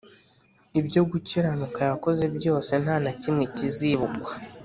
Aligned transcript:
Ibyo 0.79 1.01
gukiranuka 1.11 1.79
yakoze 1.91 2.23
byose 2.37 2.71
nta 2.83 2.95
na 3.03 3.11
kimwe 3.19 3.43
kizibukwa 3.55 4.31